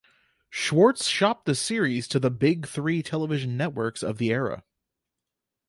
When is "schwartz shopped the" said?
0.49-1.53